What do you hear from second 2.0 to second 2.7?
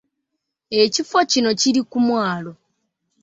mwalo.